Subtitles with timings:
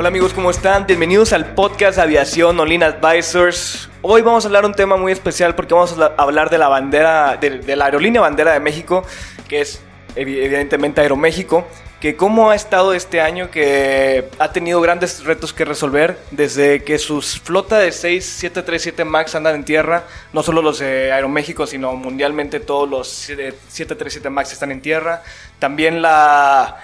[0.00, 0.86] Hola amigos, ¿cómo están?
[0.86, 3.90] Bienvenidos al podcast Aviación Olin Advisors.
[4.00, 7.36] Hoy vamos a hablar un tema muy especial porque vamos a hablar de la bandera,
[7.38, 9.04] de, de la aerolínea bandera de México,
[9.46, 9.82] que es
[10.16, 11.66] evi- evidentemente Aeroméxico,
[12.00, 16.96] que cómo ha estado este año, que ha tenido grandes retos que resolver, desde que
[16.96, 21.92] sus flota de 6 737 MAX andan en tierra, no solo los de Aeroméxico, sino
[21.92, 25.22] mundialmente todos los 737 MAX están en tierra,
[25.58, 26.78] también la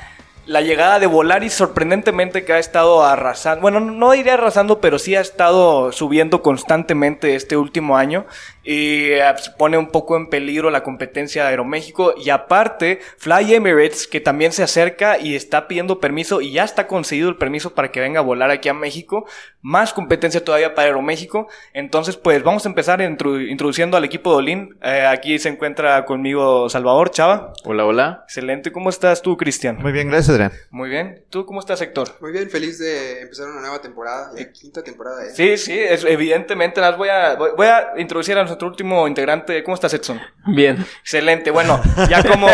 [0.47, 5.16] la llegada de Volaris sorprendentemente que ha estado arrasando, bueno, no diré arrasando, pero sí
[5.16, 8.27] ha estado subiendo constantemente este último año
[8.62, 9.22] y eh,
[9.58, 14.53] pone un poco en peligro la competencia de Aeroméxico y aparte Fly Emirates que también
[14.53, 18.20] se acerca y está pidiendo permiso y ya está concedido el permiso para que venga
[18.20, 19.27] a volar aquí a México,
[19.62, 24.77] más competencia todavía para Aeroméxico, entonces pues vamos a empezar introduciendo al equipo de Olin,
[24.83, 28.20] Eh, aquí se encuentra conmigo Salvador Chava, Hola, hola.
[28.25, 29.78] excelente, ¿cómo estás tú Cristian?
[29.81, 30.53] Muy bien, gracias, Adrián.
[30.70, 31.25] Muy bien.
[31.31, 32.11] ¿Tú cómo estás, Héctor?
[32.20, 35.34] Muy bien, feliz de empezar una nueva temporada, ya quinta temporada ya.
[35.34, 36.81] Sí, sí, es, evidentemente.
[36.81, 39.62] Las voy a, voy, voy a introducir a nuestro último integrante.
[39.62, 40.20] ¿Cómo estás, Edson?
[40.47, 40.84] Bien.
[41.01, 41.51] Excelente.
[41.51, 42.48] Bueno, ya como,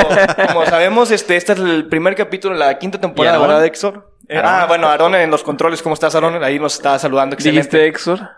[0.49, 3.39] como sabemos, este, este es el primer capítulo de la quinta temporada.
[3.39, 4.13] ¿verdad, Héctor?
[4.29, 5.83] Eh, ah, bueno, Aaron en los controles.
[5.83, 6.43] ¿Cómo estás, Aaron?
[6.43, 7.35] Ahí nos está saludando.
[7.35, 7.77] Excelente.
[7.77, 8.31] ¿Dijiste Exor?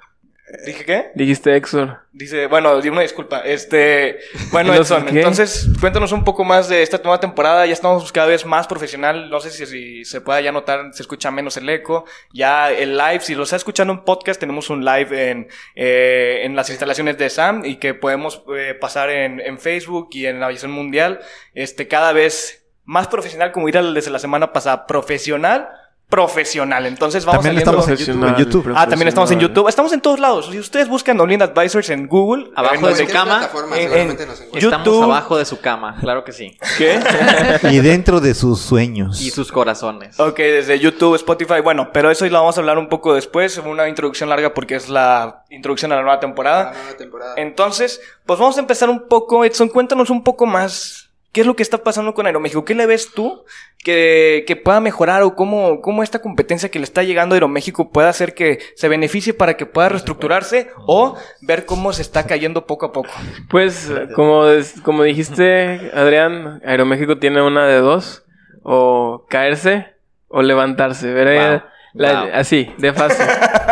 [0.64, 1.10] ¿Dije qué?
[1.14, 2.00] ¿Dijiste Exor?
[2.12, 3.40] Dice, bueno, di una disculpa.
[3.40, 4.18] Este,
[4.52, 5.18] bueno, ¿Y los Edson, qué?
[5.18, 7.66] entonces cuéntanos un poco más de esta nueva temporada.
[7.66, 9.30] Ya estamos cada vez más profesional.
[9.30, 12.04] No sé si, si se pueda ya notar, se escucha menos el eco.
[12.32, 16.54] Ya el live, si lo está escuchando en podcast, tenemos un live en, eh, en
[16.54, 20.48] las instalaciones de SAM y que podemos eh, pasar en, en Facebook y en la
[20.48, 21.20] visión mundial.
[21.54, 24.86] Este, cada vez más profesional, como ir desde la semana pasada.
[24.86, 25.68] Profesional,
[26.14, 26.86] profesional.
[26.86, 28.72] Entonces vamos También estamos en YouTube.
[28.76, 29.68] Ah, también estamos en YouTube.
[29.68, 30.48] Estamos en todos lados.
[30.50, 33.38] Si ustedes buscan Olin Advisors en Google, Abajo en de su cama.
[33.38, 34.40] plataforma en- en- nos.
[34.52, 36.56] Estamos abajo de su cama, claro que sí.
[36.78, 37.00] ¿Qué?
[37.70, 39.20] Y dentro de sus sueños.
[39.20, 40.18] Y sus corazones.
[40.20, 41.60] ok, desde YouTube, Spotify.
[41.62, 43.58] Bueno, pero eso lo vamos a hablar un poco después.
[43.58, 46.72] Una introducción larga porque es la introducción a la nueva La temporada.
[46.72, 47.34] nueva temporada.
[47.36, 49.44] Entonces, pues vamos a empezar un poco.
[49.44, 51.03] Edson, cuéntanos un poco más.
[51.34, 52.64] ¿Qué es lo que está pasando con Aeroméxico?
[52.64, 53.44] ¿Qué le ves tú
[53.82, 57.90] que, que pueda mejorar o cómo, cómo esta competencia que le está llegando a Aeroméxico
[57.90, 62.66] puede hacer que se beneficie para que pueda reestructurarse o ver cómo se está cayendo
[62.66, 63.10] poco a poco?
[63.50, 64.44] Pues, como,
[64.84, 68.24] como dijiste, Adrián, Aeroméxico tiene una de dos.
[68.62, 69.88] O caerse
[70.28, 71.12] o levantarse.
[71.12, 71.73] Veré Wow.
[71.94, 72.30] La- Wow.
[72.34, 73.24] así, de fácil.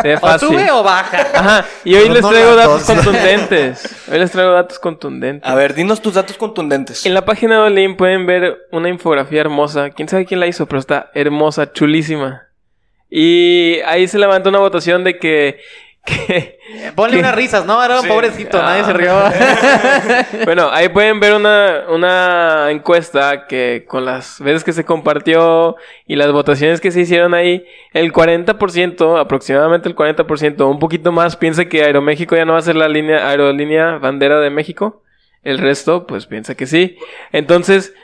[0.03, 0.49] De ¿O fácil.
[0.49, 1.27] sube o baja?
[1.35, 1.65] Ajá.
[1.85, 2.97] Y hoy Pero les no traigo datos dos.
[2.97, 4.07] contundentes.
[4.11, 5.51] Hoy les traigo datos contundentes.
[5.51, 7.05] A ver, dinos tus datos contundentes.
[7.05, 9.91] En la página de Olin pueden ver una infografía hermosa.
[9.91, 12.43] Quién sabe quién la hizo, pero está hermosa, chulísima.
[13.11, 15.61] Y ahí se levantó una votación de que.
[16.05, 16.59] que
[16.97, 17.83] Ponle unas risas, ¿no?
[17.83, 18.09] Era Sí.
[18.09, 18.63] pobrecito, Ah.
[18.63, 19.15] nadie se rió.
[20.45, 25.77] bueno, ahí pueden ver una, una encuesta que con las veces que se compartió
[26.07, 31.37] y las votaciones que se hicieron ahí, el 40%, aproximadamente el 40%, un poquito más,
[31.37, 35.03] piensa que Aeroméxico ya no va a ser la línea aerolínea bandera de México.
[35.45, 36.99] El resto, pues piensa que sí.
[37.33, 37.95] Entonces,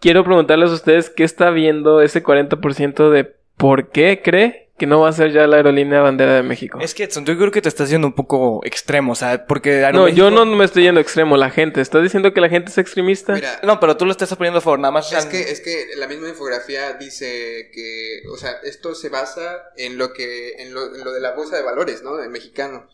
[0.00, 5.00] quiero preguntarles a ustedes qué está viendo ese 40% de por qué cree que no
[5.00, 6.78] va a ser ya la aerolínea bandera de México.
[6.82, 9.88] Es que Edson, yo creo que te estás yendo un poco extremo, o sea, porque
[9.94, 11.80] No, yo no me estoy yendo extremo, la gente.
[11.80, 13.32] ¿Estás diciendo que la gente es extremista?
[13.32, 15.10] Mira, No, pero tú lo estás poniendo a favor, nada más.
[15.10, 19.96] es que, es que la misma infografía dice que, o sea, esto se basa en
[19.96, 22.16] lo que, en lo, en lo de la bolsa de valores, ¿no?
[22.16, 22.86] De mexicano.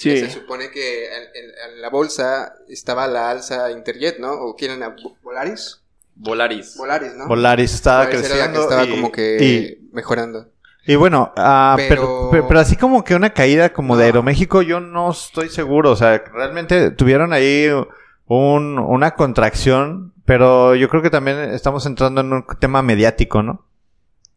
[0.00, 0.20] Que Sí.
[0.20, 4.32] se supone que en, en- en la bolsa estaba la alza Interjet, ¿no?
[4.32, 5.80] O quieren a Volaris.
[6.20, 6.76] Volaris.
[6.76, 7.26] Volaris, ¿no?
[7.28, 8.58] Volaris estaba Volaris era la creciendo.
[8.68, 9.36] que estaba y, como que
[9.80, 10.48] y- mejorando.
[10.86, 11.88] y bueno, ah, pero...
[12.02, 14.04] Pero- Pero, pero así como que una caída como de.
[14.06, 15.90] Aeroméxico, yo no estoy seguro.
[15.92, 17.68] O sea, realmente tuvieron ahí
[18.26, 23.64] un, una contracción, pero yo creo que también estamos entrando en un tema mediático, ¿no?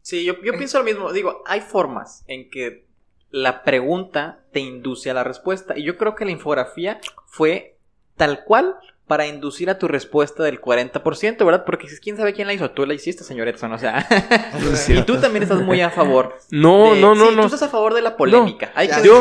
[0.00, 1.12] Sí, yo, yo pienso lo mismo.
[1.12, 2.86] Digo, hay formas en que
[3.30, 5.76] la pregunta te induce a la respuesta.
[5.76, 7.76] Y yo creo que la infografía fue
[8.16, 8.76] tal cual
[9.12, 11.64] para inducir a tu respuesta del 40%, ¿verdad?
[11.66, 12.70] Porque quién sabe quién la hizo.
[12.70, 14.06] Tú la hiciste, señor Edson, o sea.
[14.88, 16.38] y tú también estás muy a favor.
[16.50, 17.40] No, de- no, no, sí, no.
[17.42, 18.72] Tú estás a favor de la polémica.
[18.74, 19.20] Hay Ya que- Yo,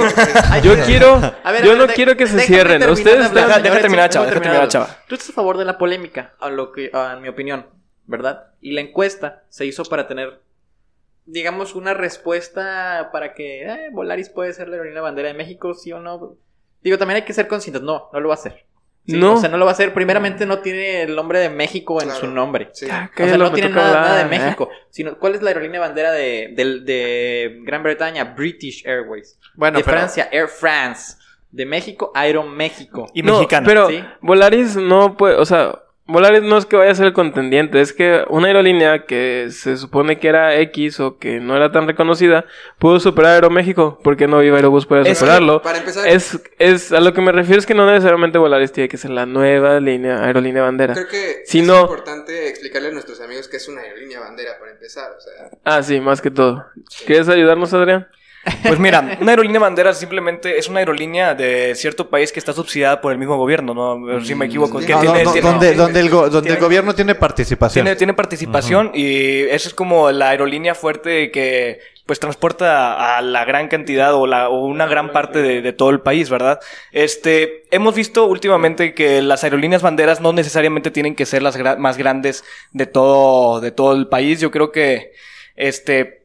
[0.49, 2.89] hay yo que- quiero, A ver, a yo ver, no de- quiero que se cierren.
[2.89, 4.87] Ustedes hablar, Deja- están- deja terminar, chava, déjame deja terminar, terminar.
[4.93, 5.05] chava.
[5.09, 7.65] Tú estás a favor de la polémica, a lo que, a mi opinión,
[8.05, 8.45] ¿verdad?
[8.61, 10.39] Y la encuesta se hizo para tener,
[11.25, 15.91] digamos, una respuesta para que eh, Volaris puede ser la aerolínea bandera de México, sí
[15.91, 16.37] o no.
[16.81, 17.83] Digo, también hay que ser conscientes.
[17.83, 18.65] No, no lo va a hacer.
[19.07, 19.33] Sí, No.
[19.33, 19.93] O sea, no lo va a hacer.
[19.93, 22.19] Primeramente, no tiene el nombre de México en Claro.
[22.21, 22.69] su nombre.
[22.73, 22.87] Sí.
[22.91, 24.39] Ah, O sea, no tiene nada, nada de ¿eh?
[24.39, 24.69] México.
[24.89, 28.23] Sino, ¿cuál es la aerolínea bandera de, del- de Gran Bretaña?
[28.35, 29.39] British Airways.
[29.55, 31.15] Bueno, de pero- Francia, Air France.
[31.51, 33.07] De México, Aeroméxico.
[33.13, 33.67] Y No, mexicana.
[33.67, 34.01] Pero Sí.
[34.21, 35.79] Volaris no puede, o sea,
[36.11, 39.77] Volaris no es que vaya a ser el contendiente, es que una aerolínea que se
[39.77, 42.45] supone que era X o que no era tan reconocida,
[42.79, 45.61] pudo superar Aeroméxico, porque no Viva Aerobús puede Es que, superarlo.
[45.61, 48.89] Para empezar, Es, es, a lo que me refiero es que no necesariamente Volaris tiene
[48.89, 50.93] que ser la nueva línea, aerolínea bandera.
[50.93, 54.51] creo que Si es no- importante explicarle a nuestros amigos que es una aerolínea bandera
[54.59, 55.11] para empezar.
[55.17, 56.65] O sea, Ah, sí, más que todo.
[57.05, 58.07] ¿Quieres ayudarnos, Adrián?
[58.65, 62.99] Pues mira, una aerolínea bandera simplemente es una aerolínea de cierto país que está subsidiada
[62.99, 64.19] por el mismo gobierno, ¿no?
[64.23, 64.79] Si me equivoco.
[64.81, 64.87] sí.
[64.87, 67.85] que No, tiene- no, tiene- donde, donde el, go- donde tiene- el gobierno tiene participación.
[67.85, 73.45] Tiene, tiene participación y eso es como la aerolínea fuerte que pues transporta a la
[73.45, 76.59] gran cantidad o, la, o una gran parte de, de todo el país, ¿verdad?
[76.91, 81.77] Este, hemos visto últimamente que las aerolíneas banderas no necesariamente tienen que ser las gra-
[81.77, 82.43] más grandes
[82.73, 84.39] de todo, de todo el país.
[84.41, 85.11] Yo creo que
[85.55, 86.20] este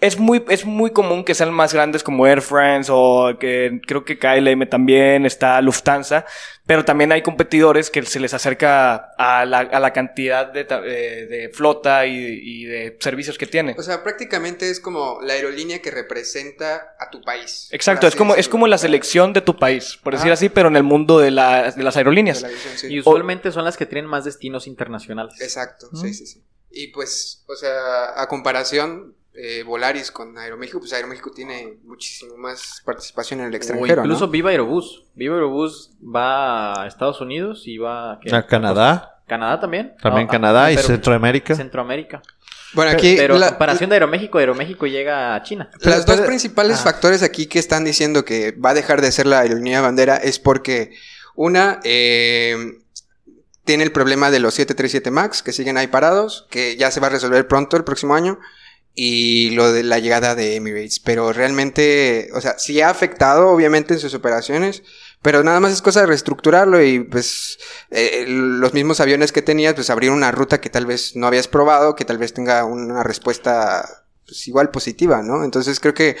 [0.00, 4.04] es muy, es muy común que sean más grandes como Air France o que creo
[4.04, 6.26] que KLM también, está Lufthansa,
[6.66, 11.26] pero también hay competidores que se les acerca a la, a la cantidad de, eh,
[11.26, 13.74] de flota y, y de servicios que tiene.
[13.78, 17.68] o sea, prácticamente es como la aerolínea que representa a tu país.
[17.72, 20.34] Exacto, es como, es como la selección de tu país, por decir Ah.
[20.34, 22.42] así, pero en el mundo de, la- de las De aerolíneas.
[22.42, 22.86] la aviación, sí.
[22.88, 25.40] Y usualmente son las que tienen más destinos internacionales.
[25.40, 26.42] Exacto, sí, sí, sí.
[26.70, 32.82] Y pues, o sea, a comparación, eh, Volaris con Aeroméxico, pues Aeroméxico tiene muchísimo más
[32.84, 34.02] participación en el O extranjero.
[34.02, 34.32] incluso ¿no?
[34.32, 35.04] Viva Aerobús.
[35.14, 38.20] Viva Aerobús va a Estados Unidos y va a...
[38.20, 38.34] ¿qué?
[38.34, 39.94] A Canadá, Canadá también.
[40.02, 41.54] también No, Canadá ah, y pero- Centroamérica.
[41.54, 42.22] Centroamérica.
[42.74, 45.70] Bueno, aquí Pero la- comparación de Aeroméxico, Aeroméxico llega a China.
[45.80, 46.84] Las Pero- dos principales Ah.
[46.84, 50.38] factores aquí que están diciendo que va a dejar de ser la aerolínea bandera es
[50.38, 50.92] porque
[51.34, 52.78] una eh,
[53.64, 57.06] tiene el problema de los 737 MAX que siguen ahí parados, que ya se va
[57.08, 58.38] a resolver pronto el próximo año,
[58.96, 60.98] y lo de la llegada de Emirates.
[60.98, 64.82] Pero realmente, o sea, sí ha afectado obviamente en sus operaciones,
[65.22, 67.58] pero nada más es cosa de reestructurarlo y pues
[67.90, 71.46] eh, los mismos aviones que tenías, pues abrir una ruta que tal vez no habías
[71.46, 75.44] probado, que tal vez tenga una respuesta pues igual positiva, ¿no?
[75.44, 76.16] Entonces creo que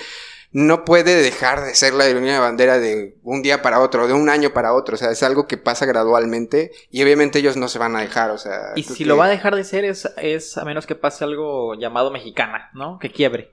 [0.58, 4.14] no puede dejar de ser la aerolínea de bandera de un día para otro, de
[4.14, 7.68] un año para otro, o sea, es algo que pasa gradualmente y obviamente ellos no
[7.68, 8.72] se van a dejar, o sea...
[8.74, 11.24] Y si que- lo va a dejar de ser es, es a menos que pase
[11.24, 12.98] algo llamado mexicana, ¿no?
[12.98, 13.52] Que quiebre.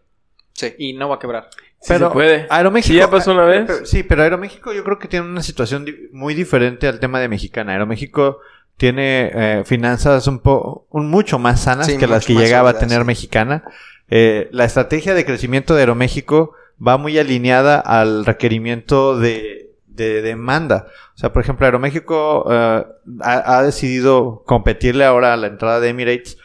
[0.53, 0.73] Sí.
[0.77, 1.50] Y no va a quebrar.
[1.81, 2.47] Sí Pero se puede.
[2.50, 2.94] Aeroméxico.
[2.94, 3.63] Sí, ya pasó una vez.
[3.67, 7.27] pero- sí, pero Aeroméxico yo creo que tiene una situación muy diferente al tema de
[7.27, 7.73] Mexicana.
[7.73, 8.39] Aeroméxico
[8.77, 12.79] tiene eh, finanzas un poco, un mucho más sanas Sí, que las que llegaba a
[12.79, 13.06] tener sí.
[13.06, 13.65] Mexicana.
[14.09, 16.53] Eh, la estrategia de crecimiento de Aeroméxico
[16.85, 20.87] va muy alineada al requerimiento de, de demanda.
[21.15, 22.85] O sea, por ejemplo, Aeroméxico eh,
[23.21, 26.37] ha, ha decidido competirle ahora a la entrada de Emirates,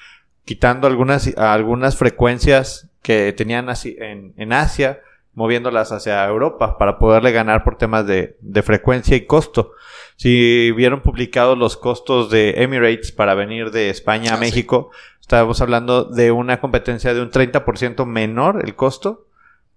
[0.44, 5.00] quitando algunas, algunas frecuencias que tenían así en, en Asia,
[5.35, 9.73] moviéndolas hacia Europa para poderle ganar por temas de, de frecuencia y costo.
[10.16, 14.40] Si vieron publicados los costos de Emirates para venir de España a Ah, sí.
[14.40, 19.27] México, estábamos hablando de una competencia de un 30% menor el costo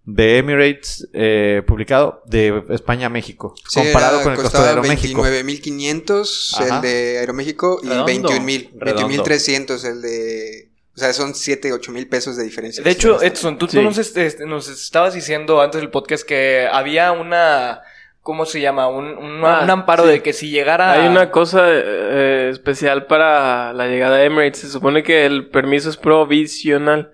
[0.04, 4.66] de Emirates eh, publicado de España a México, Sí, comparado era- con el costo costaba
[4.66, 5.22] de Aeroméxico.
[5.24, 6.76] 29.500 Ajá.
[6.78, 8.70] el de Aeroméxico y Redondo, 21.000.
[8.80, 9.24] redondo.
[9.26, 10.68] 21.300 el de...
[10.94, 12.84] O sea, son 7, 8 mil pesos de diferencia.
[12.84, 17.82] De hecho, Edson, tú, nos, este, nos estabas diciendo antes del podcast que había una...
[18.22, 18.88] ¿Cómo se llama?
[18.88, 20.10] Un, un- Ah, un amparo sí.
[20.10, 20.92] de que si llegara...
[20.92, 24.60] Hay una cosa eh, especial para la llegada de Emirates.
[24.62, 27.12] Se supone que el permiso es provisional.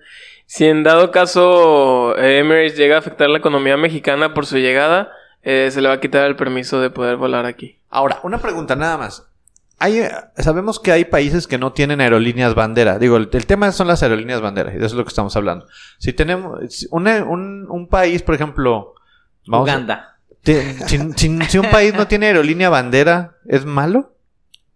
[0.50, 5.10] Si en dado caso eh, Emirates llega a afectar la economía mexicana por su llegada,
[5.42, 7.78] eh, se le va a quitar el permiso de poder volar aquí.
[7.90, 9.26] Ahora, una pregunta nada más.
[9.78, 12.98] Hay, eh, sabemos que hay países que no tienen aerolíneas bandera.
[12.98, 15.36] Digo, el, el tema son las aerolíneas bandera y de eso es lo que estamos
[15.36, 15.66] hablando.
[15.98, 16.58] Si tenemos
[16.90, 18.94] una- un, un país, por ejemplo,
[19.46, 20.16] vamos a- Uganda.
[20.42, 24.14] te- si, si- si un país no tiene aerolínea bandera, ¿es malo?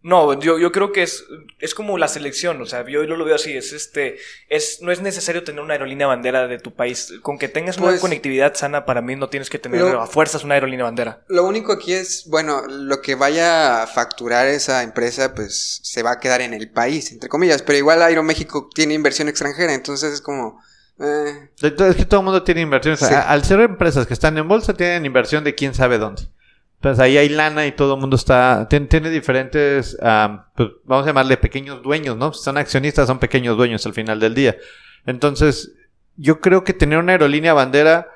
[0.04, 1.24] No, yo, yo creo que es,
[1.60, 4.18] es como la selección, o sea, yo lo veo así, es este,
[4.48, 7.12] es, no es necesario tener una aerolínea bandera de tu país.
[7.22, 10.42] Con que tengas una Pues- conectividad sana, para mí no tienes que tener a fuerzas
[10.42, 11.22] una aerolínea bandera.
[11.28, 16.12] Lo único aquí es, bueno, lo que vaya a facturar esa empresa, pues se va
[16.12, 17.62] a quedar en el país, entre comillas.
[17.62, 20.60] Pero igual Aeroméxico tiene inversión extranjera, entonces es como.
[20.98, 22.98] eh, Es que todo el mundo tiene inversiones.
[22.98, 23.06] Sí.
[23.14, 26.22] Al ser empresas que están en bolsa, tienen inversión de quién sabe dónde.
[26.82, 28.68] Entonces ahí hay lana y todo el mundo está.
[28.68, 29.96] tien- tiene diferentes.
[30.56, 32.32] pues, vamos a llamarle pequeños dueños, ¿no?
[32.32, 34.56] Si son accionistas, son pequeños dueños al final del día.
[35.06, 35.74] Entonces,
[36.16, 38.08] yo creo que tener una aerolínea bandera.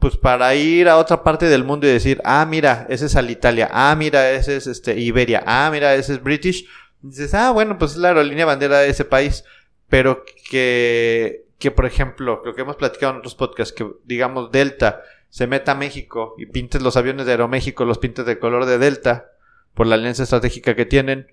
[0.00, 3.70] Pues para ir a otra parte del mundo y decir, ah, mira, ese es Alitalia,
[3.72, 6.66] ah, mira, ese es este Iberia, ah, mira, ese es British.
[7.00, 9.44] Dices, ah, bueno, pues es la aerolínea bandera de ese país.
[9.88, 15.00] Pero que, que, por ejemplo, lo que hemos platicado en otros podcasts, que digamos Delta
[15.28, 18.78] se meta a México y pintes los aviones de Aeroméxico, los pintes de color de
[18.78, 19.26] Delta,
[19.74, 21.28] por la alianza estratégica que tienen,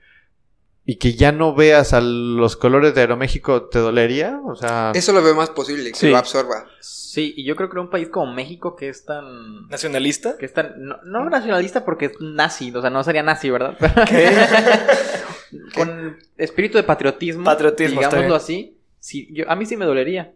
[0.86, 4.42] y que ya no veas a los colores de Aeroméxico, ¿te dolería?
[4.46, 6.10] O sea, eso lo veo más posible, que Sí.
[6.10, 6.66] lo absorba.
[6.82, 9.68] Sí, y yo creo que un país como México que es tan...
[9.70, 10.36] ¿Nacionalista?
[10.38, 10.74] Que es tan...
[10.84, 13.78] No, no nacionalista porque es nazi, o sea, no sería nazi, ¿verdad?
[15.76, 20.34] Con espíritu de patriotismo, digámoslo así, sí, yo, a mí sí me dolería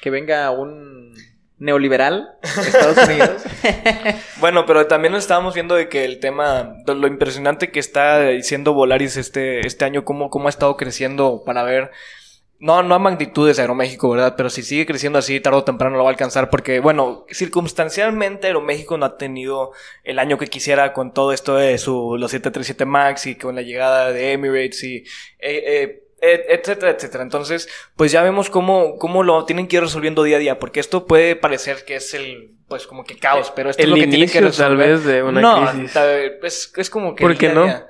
[0.00, 1.14] que venga un
[1.58, 3.42] neoliberal Estados Unidos.
[4.40, 9.16] Bueno, pero también estábamos viendo de que el tema, lo impresionante que está diciendo Volaris
[9.16, 11.92] este, este año, cómo, cómo ha estado creciendo para ver,
[12.58, 14.34] no, no a magnitudes de Aeroméxico, ¿verdad?
[14.36, 18.48] Pero si sigue creciendo así, tarde o temprano lo va a alcanzar, porque, bueno, circunstancialmente
[18.48, 22.84] Aeroméxico no ha tenido el año que quisiera con todo esto de su, los 737
[22.84, 25.04] MAX y con la llegada de Emirates y, eh,
[25.40, 27.22] eh, etcétera, etcétera.
[27.22, 30.80] Entonces, pues ya vemos cómo, cómo lo tienen que ir resolviendo día a día, porque
[30.80, 33.94] esto puede parecer que es el, pues como que caos, pero esto El es lo
[33.96, 34.88] que tienen que inicio, tal resolver.
[34.88, 35.96] vez, de una no, crisis.
[36.42, 37.22] es, es como que.
[37.22, 37.64] ¿Por qué no?
[37.64, 37.86] día.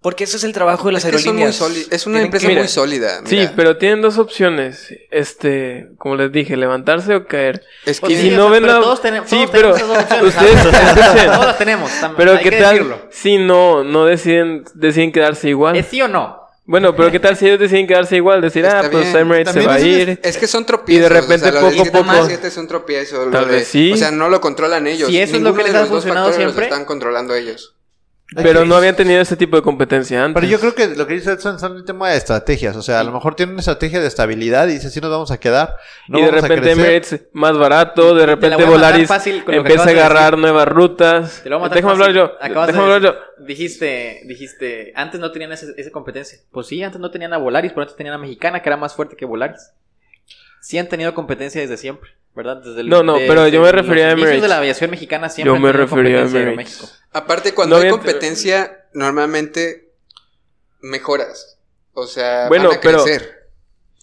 [0.00, 1.88] Porque ese es el trabajo de las Es que son muy aerolíneas.
[1.90, 3.20] es una Tienen empresa que- Mira, muy sólida.
[3.24, 4.92] Sí, pero tienen dos opciones.
[5.10, 7.62] Este, como les dije, levantarse o caer.
[7.86, 9.72] Es Pues que si sí, no o sea, ven la- todos tenemos, Sí, todos pero
[9.72, 10.66] tenemos esas dos opciones, ustedes
[11.06, 11.26] escuchen.
[11.32, 12.98] Todos las tenemos, tam- Pero hay qué que tal decirlo.
[13.10, 15.74] si no, no deciden, deciden quedarse igual.
[15.74, 16.43] ¿Es sí o no?
[16.66, 19.16] Bueno, pero qué tal si ellos deciden quedarse igual, decir, Está ah, pues bien.
[19.18, 20.18] Emirates se va a ir.
[20.22, 20.98] Es que son tropiezos.
[20.98, 23.24] Y de repente, o sea, poco a 737 poco- es un tropiezo.
[23.26, 23.92] lo Tal de- vez sí.
[23.92, 25.10] O sea, no lo controlan ellos.
[25.10, 26.64] Si eso es lo Ninguno que les de ha los dos funcionado factores los siempre.
[26.74, 27.73] están controlando ellos.
[28.34, 30.40] Pero no habían tenido ese tipo de competencia antes.
[30.40, 32.76] Pero yo creo que lo que dice Edson son el tema de estrategias.
[32.76, 35.30] O sea, a lo mejor tiene una estrategia de estabilidad y dice, sí nos vamos
[35.30, 35.76] a quedar.
[36.08, 36.84] No y de vamos repente crecer".
[36.86, 39.10] Emirates más barato, de repente Volaris
[39.48, 41.40] empieza a agarrar nuevas rutas.
[41.42, 42.32] Te lo voy a Déjame hablar yo.
[42.40, 43.44] Acabas Déjame de- hablar yo.
[43.44, 46.38] Dijiste, dijiste, antes no tenían esa, esa competencia.
[46.50, 48.94] Pues sí, antes no tenían a Volaris, pero antes tenían a Mexicana, que era más
[48.94, 49.70] fuerte que Volaris.
[50.60, 52.56] Sí han tenido competencia desde siempre, ¿verdad?
[52.58, 54.42] Desde el- No, no, desde pero yo me refería a Emirates.
[54.42, 56.26] de la aviación mexicana siempre Yo me refería a.
[56.26, 56.88] Aeroméxico.
[57.12, 59.92] Aparte, cuando No hay competencia, normalmente
[60.80, 61.58] mejoras.
[61.92, 63.44] O sea, Bueno, van a pero- crecer.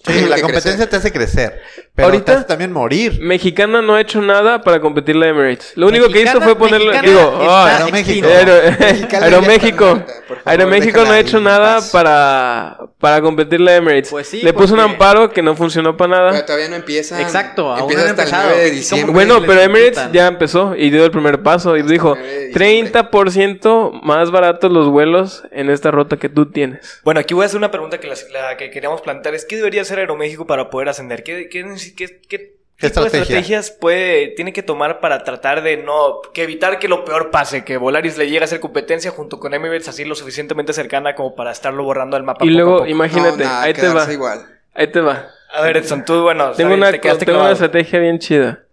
[0.06, 0.90] Sí, la que competencia crecer.
[0.90, 1.62] te hace crecer.
[2.02, 3.20] Pero Ahorita- también morir.
[3.22, 5.74] Mexicana no ha hecho nada para competirle a Emirates.
[5.76, 7.00] Lo único que hizo fue ponerle.
[7.02, 8.28] Digo, ah, Aeroméxico.
[9.22, 10.04] Aeroméxico.
[10.46, 11.90] Aeroméxico no ha hecho nada paz.
[11.92, 14.10] para, para competirle a Emirates.
[14.10, 16.46] Pues sí, Le puso un amparo que no funcionó para Pero nada.
[16.46, 17.22] todavía no empieza.
[17.22, 18.50] Exacto, aún empieza no han hasta el empezado.
[18.50, 19.14] 9 de ¿Cómo diciembre.
[19.14, 23.02] Bueno, pero Emirates ya empezó y dio el primer paso y dijo 9 de diciembre.
[23.12, 27.00] 30% más baratos los vuelos en esta ruta que tú tienes.
[27.04, 29.36] Bueno, aquí voy a hacer una pregunta que, la que queríamos plantear.
[29.36, 31.24] Es ¿qué debería hacer Aeroméxico para poder ascender?
[31.24, 33.22] ¿Qué, qué, neces- qué- qué tipo de estrategia?
[33.22, 36.20] estrategias puede, tiene que tomar para tratar de no...
[36.34, 37.64] que evitar que lo peor pase?
[37.64, 41.36] Que Volaris le llegue a hacer competencia junto con Emirates así lo suficientemente cercana como
[41.36, 42.90] para estarlo borrando del mapa Y poco a luego, poco.
[42.90, 44.12] imagínate, No, nada, ahí te va.
[44.12, 44.40] igual.
[44.74, 45.28] Ahí te va.
[45.54, 46.52] A ver, Edson, tú, bueno...
[46.52, 48.64] Tengo una, te tengo una estrategia bien chida.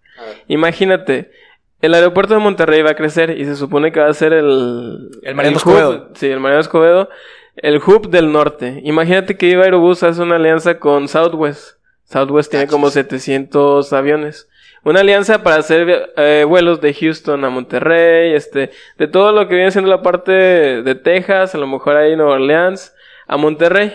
[0.47, 1.29] Imagínate,
[1.81, 5.09] el aeropuerto de Monterrey va a crecer y se supone que va a ser el...
[5.23, 6.09] El Mariano Escobedo.
[6.15, 7.09] Sí, el Mariano Escobedo.
[7.55, 8.79] El hub del norte.
[8.83, 11.78] Imagínate que Viva Aerobús hace una alianza con Southwest.
[12.11, 14.47] Southwest tiene como 700 aviones.
[14.83, 19.55] Una alianza para hacer eh, vuelos de Houston a Monterrey, este, de todo lo que
[19.55, 22.93] viene siendo la parte de Texas, a lo mejor ahí Nueva Orleans,
[23.27, 23.93] a Monterrey.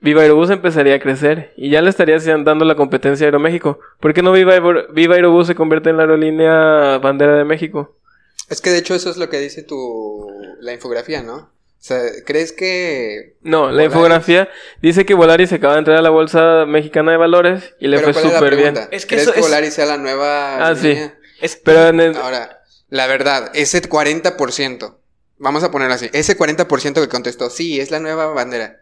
[0.00, 3.78] Viva Aerobús empezaría a crecer y ya le estaría dando la competencia a Aeroméxico.
[3.98, 7.96] ¿Por qué no Viva, Aero- Viva Aerobús se convierte en la aerolínea bandera de México?
[8.48, 11.50] Es que de hecho eso es lo que dice tu la infografía, ¿no?
[11.86, 14.48] O sea, ¿crees que No, la infografía
[14.82, 18.00] dice que Volaris se acaba de entrar a la bolsa mexicana de valores y le
[18.00, 18.76] fue ¿cuál es la súper bien.
[18.90, 20.98] Es que ¿Crees eso que es- Volaris sea la nueva Ah, sí.
[21.40, 24.98] Es- Pero en el- Ahora, la verdad, ese 40%,
[25.38, 28.80] vamos a ponerlo así, ese 40% que contestó, sí, es la nueva bandera.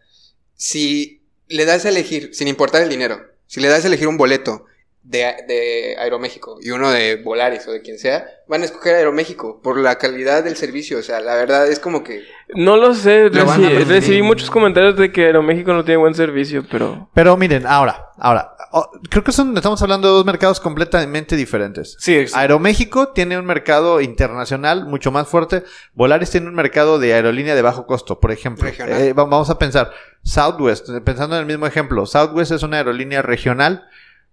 [0.54, 4.16] Si le das a elegir, sin importar el dinero, si le das a elegir un
[4.16, 4.64] boleto,
[5.04, 9.60] de, de Aeroméxico y uno de Volaris o de quien sea, van a escoger Aeroméxico
[9.62, 10.98] por la calidad del servicio.
[10.98, 12.22] O sea, la verdad es como que...
[12.54, 16.64] No lo sé, Lo reci- recibí muchos comentarios de que Aeroméxico no tiene buen servicio,
[16.70, 17.10] pero...
[17.14, 21.96] Pero miren, ahora, ahora, oh, creo que son, estamos hablando de dos mercados completamente diferentes.
[21.98, 22.32] Sí, sí.
[22.36, 25.64] Aeroméxico tiene un mercado internacional mucho más fuerte.
[25.92, 28.64] Volaris tiene un mercado de aerolínea de bajo costo, por ejemplo.
[28.64, 29.00] Regional.
[29.02, 29.90] Eh, va- vamos a pensar,
[30.22, 33.86] Southwest, pensando en el mismo ejemplo, Southwest es una aerolínea regional,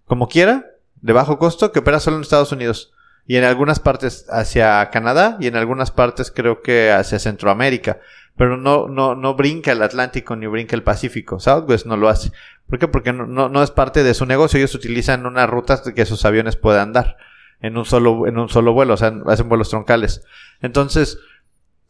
[0.05, 0.65] como quiera,
[1.01, 2.93] de bajo costo, que opera solo en Estados Unidos.
[3.25, 7.99] Y en algunas partes hacia Canadá y en algunas partes creo que hacia Centroamérica.
[8.35, 11.39] Pero no, no, no brinca el Atlántico ni brinca el Pacífico.
[11.39, 12.31] Southwest no lo hace.
[12.67, 12.87] ¿Por qué?
[12.87, 14.57] Porque no, no, no es parte de su negocio.
[14.57, 17.17] Ellos utilizan unas rutas que sus aviones puedan dar
[17.61, 18.95] en un solo, en un solo vuelo.
[18.95, 20.23] O sea, hacen vuelos troncales.
[20.61, 21.19] Entonces,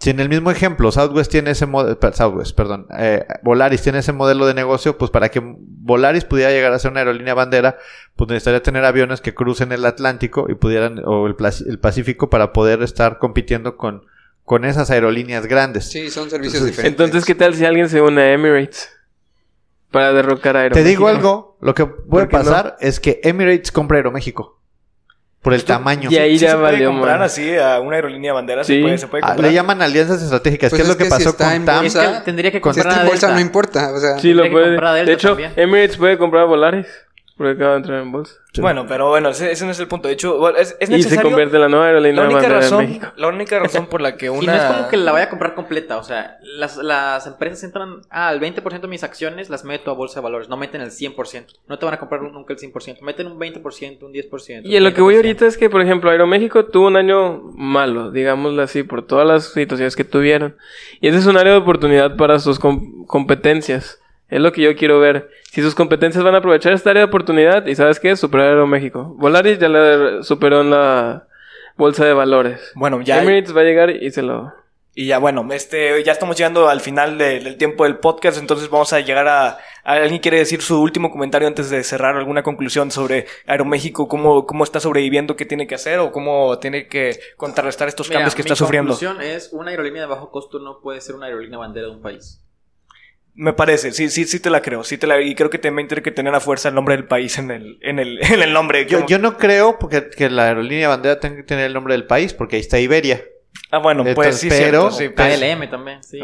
[0.02, 4.12] si en el mismo ejemplo Southwest tiene ese modelo, Southwest, perdón, eh, Volaris tiene ese
[4.12, 7.78] modelo de negocio, pues para que Volaris pudiera llegar a ser una aerolínea bandera,
[8.16, 12.82] pues necesitaría tener aviones que crucen el Atlántico y pudieran, o el, Pacífico para poder
[12.82, 14.08] estar compitiendo con,
[14.44, 15.92] con esas aerolíneas grandes.
[15.92, 17.06] Sí, son servicios Entonces, diferentes.
[17.06, 18.90] Entonces, ¿qué tal si alguien se une a Emirates?
[19.92, 20.90] Para derrocar a Te Aeroméxico.
[20.90, 24.61] digo algo, lo que puede pasar es que Emirates compra Aeroméxico.
[25.42, 26.10] Por el tamaño.
[26.12, 27.26] Y ahí Sí ya se puede valió, comprar man.
[27.26, 28.82] así a una aerolínea bandera, se Sí.
[28.82, 29.50] puede, se puede Ah, comprar.
[29.50, 30.70] le llaman alianzas estratégicas.
[30.70, 31.86] Pues ¿Qué es es lo que que si pasó está con TAM?
[31.86, 33.36] Es que tendría que Si está comprar en bolsa Delta.
[33.36, 34.20] no importa, o sea...
[34.20, 34.68] Sí, lo puede.
[34.68, 35.54] comprar De hecho, también.
[35.56, 36.86] Emirates puede comprar Volaris.
[37.38, 38.36] Porque acaba de entrar en bolsa.
[38.60, 40.08] Bueno, pero bueno, ese, ese no es el punto.
[40.10, 41.30] De hecho, bueno, es, es Y se necesario...
[41.30, 43.08] convierte en la nueva aerolínea la única de razón, México.
[43.16, 45.30] la única razón por la que una Y no es como que la vaya a
[45.30, 49.64] comprar completa, o sea, las, las empresas entran, ah, el 20% de mis acciones las
[49.64, 52.54] meto a bolsa de valores, no meten el 100%, no te van a comprar nunca
[52.54, 54.62] el 100%, meten un 20%, un 10%.
[54.66, 55.18] Y en lo que voy 30%.
[55.18, 59.46] ahorita es que, por ejemplo, Aeroméxico tuvo un año malo, digámoslo así, por todas las
[59.54, 60.58] situaciones que tuvieron.
[61.00, 64.01] Y ese es un área de oportunidad para sus com- competencias.
[64.32, 65.30] Es lo que yo quiero ver.
[65.52, 68.16] Si sus competencias van a aprovechar esta área de oportunidad, y ¿sabes qué?
[68.16, 69.14] Superar a Aeroméxico.
[69.20, 71.28] Volaris ya la superó en la
[71.78, 72.72] bolsa de valores.
[72.74, 73.22] Bueno, ya...
[73.22, 74.54] Emirates va a llegar y se lo...
[74.94, 78.70] Y ya, bueno, este, ya estamos llegando al final de- del tiempo del podcast, entonces
[78.70, 82.44] vamos a llegar a, a- ¿Alguien quiere decir su último comentario antes de cerrar alguna
[82.44, 84.10] conclusión sobre Aeroméxico?
[84.10, 85.38] ¿Cómo, cómo está sobreviviendo?
[85.38, 86.00] ¿Qué tiene que hacer?
[86.00, 88.92] ¿O cómo tiene que contrarrestar estos Mira, cambios que mi está sufriendo?
[88.94, 92.02] conclusión es, una aerolínea de bajo costo no puede ser una aerolínea bandera de un
[92.02, 92.44] país.
[93.34, 94.84] Me parece, sí, sí, sí te la creo.
[94.84, 97.06] Sí te la, y creo que también tiene que tener a fuerza el nombre del
[97.06, 98.86] país en el, en el, en el nombre.
[98.86, 102.06] Yo, yo no creo porque, que la aerolínea bandera tenga que tener el nombre del
[102.06, 103.24] país, porque ahí está Iberia.
[103.70, 106.20] Ah, bueno, pues Entonces, sí, pero- cierto, sí, pues- KLM también, sí.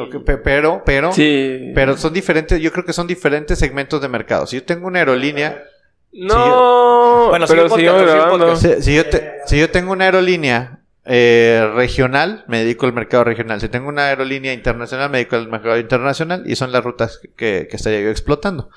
[0.46, 1.72] Pero, pero, Sí.
[1.74, 4.46] pero son diferentes, yo creo que son diferentes segmentos de mercado.
[4.48, 5.63] Si yo tengo una aerolínea,
[6.12, 7.28] No.
[7.30, 8.48] Bueno, pero sigue el grabando.
[8.48, 8.62] podcast.
[8.78, 10.77] si, si yo, te- si yo tengo una aerolínea
[11.08, 13.62] eh, regional, me dedico al mercado regional.
[13.62, 17.67] Si tengo una aerolínea internacional, me dedico al mercado internacional y son las rutas que,
[17.70, 18.70] que estaría yo explotando.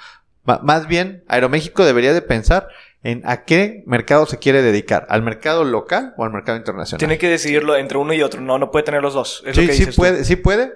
[0.45, 2.69] Más bien, Aeroméxico debería de pensar
[3.03, 6.99] en a qué mercado se quiere dedicar, al mercado local o al mercado internacional.
[6.99, 8.41] Tiene que decidirlo entre uno y otro.
[8.41, 9.43] No, no puede tener los dos.
[9.47, 10.03] Es lo sí, que sí dices tú.
[10.03, 10.73] puede, sí puede,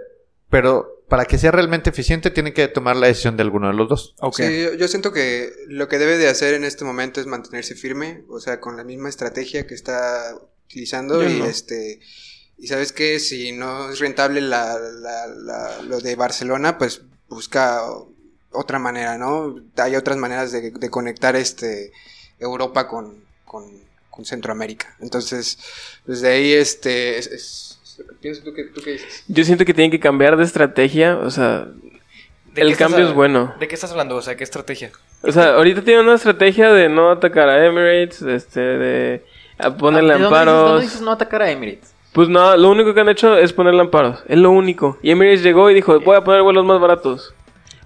[0.50, 3.88] pero para que sea realmente eficiente tiene que tomar la decisión de alguno de los
[3.88, 4.14] dos.
[4.20, 4.36] Ok.
[4.36, 7.74] Sí, yo, yo siento que lo que debe de hacer en este momento es mantenerse
[7.74, 10.34] firme, o sea, con la misma estrategia que está
[10.66, 11.44] utilizando Yo y no.
[11.46, 12.00] este
[12.58, 17.82] y sabes que si no es rentable la, la- la- lo de Barcelona, pues busca
[18.52, 19.56] otra manera, ¿no?
[19.76, 21.92] Hay otras maneras de, de conectar este
[22.38, 23.64] Europa con, con,
[24.08, 24.94] con Centroamérica.
[25.00, 25.58] Entonces,
[26.06, 27.78] desde ahí este es, es-
[28.22, 29.24] es tú qué dices.
[29.28, 31.16] Yo siento que tienen que cambiar de estrategia.
[31.18, 31.66] O sea,
[32.54, 33.54] ¿De el estás cambio es bueno.
[33.58, 34.14] ¿De qué estás hablando?
[34.16, 34.92] O sea, ¿qué estrategia?
[35.22, 39.24] O sea, ahorita tienen una estrategia de no atacar a Emirates, este, de
[39.58, 40.68] a ponerle ¿De dónde dices- amparos.
[40.70, 41.92] ¿Dónde dices no atacar a Emirates?
[42.12, 44.22] Pues no, lo único que han hecho es ponerle amparos.
[44.28, 44.98] Es lo único.
[45.02, 47.34] Y Emirates llegó y dijo, voy a poner vuelos más baratos.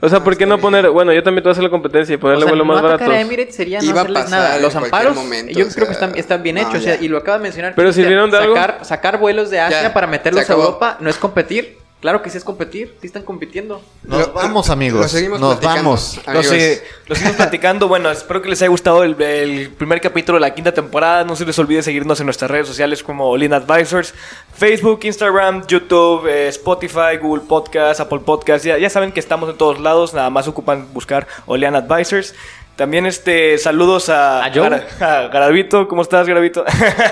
[0.00, 2.14] O sea, ¿por qué no poner, bueno, yo también te voy a hacer la competencia
[2.14, 3.16] y ponerle O sea, vuelos no más atacar baratos?
[3.16, 4.58] a Emirates sería no hacerles pasar nada.
[4.60, 6.74] Los amparos, momento, yo o creo que están, están bien no, hechos.
[6.76, 7.72] o sea, y lo acaba de mencionar.
[7.74, 8.54] Pero que dice, sirvieron de algo.
[8.54, 10.52] sacar, sacar vuelos de Asia Ya, para meterlos a.
[10.52, 11.78] Europa no es competir.
[12.00, 13.82] Claro que sí es competir, sí están compitiendo.
[14.04, 15.10] Nos vamos, amigos.
[15.10, 15.82] seguimos Nos platicando.
[15.90, 16.16] vamos.
[16.26, 17.88] Lo, Amigos, sé- lo seguimos platicando.
[17.88, 21.24] Bueno, espero que les haya gustado el, el primer capítulo de la quinta temporada.
[21.24, 24.14] No se les olvide seguirnos en nuestras redes sociales como Lean Advisors,
[24.54, 28.64] Facebook, Instagram, YouTube, eh, Spotify, Google Podcast, Apple Podcast.
[28.64, 30.14] Ya, ya saben que estamos en todos lados.
[30.14, 32.32] Nada más ocupan buscar Olean Advisors.
[32.78, 34.66] También este saludos a, ¿A Joe?
[35.00, 35.88] A Garavito.
[35.88, 36.64] ¿Cómo estás, Garavito?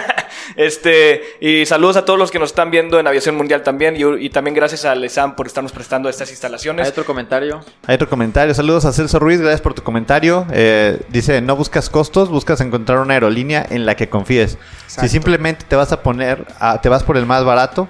[0.56, 3.96] este y saludos a todos los que nos están viendo en Aviación Mundial también.
[3.96, 6.84] Y, y también gracias a Lesan por estarnos prestando estas instalaciones.
[6.86, 7.62] Hay otro comentario.
[7.84, 8.54] Hay otro comentario.
[8.54, 10.46] Saludos a Celso Ruiz, gracias por tu comentario.
[10.52, 14.58] Eh, dice, no buscas costos, buscas encontrar una aerolínea en la que confíes.
[14.86, 17.88] Si simplemente te vas a poner, a- te vas por el más barato,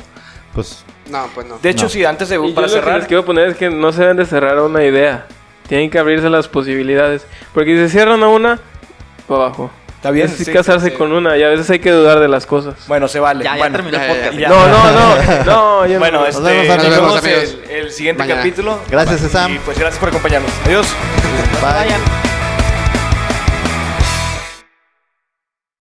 [0.55, 1.59] pues No, pues no.
[1.59, 1.89] De hecho, No.
[1.91, 2.99] sí, antes de Y yo para lo que cerrar.
[3.01, 5.27] les quiero poner es que no se deben de cerrar una idea.
[5.69, 7.27] Tienen que abrirse las posibilidades.
[7.53, 8.59] Porque si se cierran a una,
[9.27, 9.71] para abajo.
[9.97, 10.27] Está bien.
[10.27, 10.95] Es sí, casarse sí.
[10.97, 12.75] con una y a veces hay que dudar de las cosas.
[12.87, 13.43] Bueno, se vale.
[13.43, 14.39] Ya, ya bueno, terminó el ya, ya, podcast.
[14.39, 14.49] ya.
[14.49, 15.45] No, no, no.
[15.45, 16.27] No, yo Bueno, no.
[16.27, 18.41] este, vemos, nos vemos Nos vemos, el, el siguiente Mañana.
[18.41, 18.79] capítulo.
[18.89, 19.55] Gracias, Sam.
[19.55, 20.51] Y pues gracias por acompañarnos.
[20.67, 20.87] Adiós.
[21.61, 21.73] Bye.
[21.73, 22.26] Vayan.